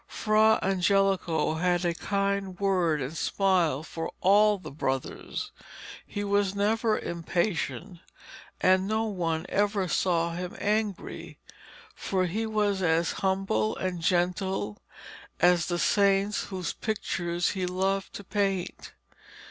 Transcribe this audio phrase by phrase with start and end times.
[0.07, 5.51] Fra Angelico had a kind word and smile for all the brothers.
[6.07, 7.99] He was never impatient,
[8.59, 11.37] and no one ever saw him angry,
[11.93, 14.81] for he was as humble and gentle
[15.39, 18.93] as the saints whose pictures he loved to paint.